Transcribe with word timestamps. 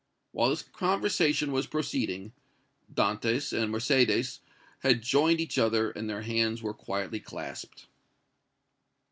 While 0.31 0.49
this 0.49 0.63
conversation 0.63 1.51
was 1.51 1.67
proceeding, 1.67 2.33
Dantès 2.91 3.55
and 3.55 3.71
Mercédès 3.71 4.39
had 4.79 5.03
joined 5.03 5.39
each 5.39 5.59
other, 5.59 5.91
and 5.91 6.09
their 6.09 6.23
hands 6.23 6.63
were 6.63 6.73
quietly 6.73 7.19
clasped. 7.19 7.85